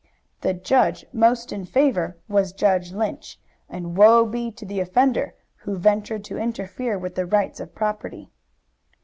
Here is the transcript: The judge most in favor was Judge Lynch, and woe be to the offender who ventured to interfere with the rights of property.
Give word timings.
The 0.41 0.55
judge 0.55 1.05
most 1.13 1.53
in 1.53 1.63
favor 1.63 2.17
was 2.27 2.53
Judge 2.53 2.91
Lynch, 2.91 3.39
and 3.69 3.95
woe 3.95 4.25
be 4.25 4.49
to 4.53 4.65
the 4.65 4.79
offender 4.79 5.35
who 5.57 5.77
ventured 5.77 6.23
to 6.23 6.39
interfere 6.39 6.97
with 6.97 7.13
the 7.13 7.27
rights 7.27 7.59
of 7.59 7.75
property. 7.75 8.31